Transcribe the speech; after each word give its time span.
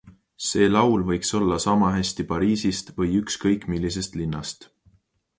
See 0.43 0.67
laul 0.75 1.01
võiks 1.09 1.29
olla 1.39 1.57
samahästi 1.65 2.25
Pariisist 2.31 2.89
või 3.01 3.13
ükskõik, 3.19 3.67
millisest 3.75 4.17
linnast. 4.23 4.67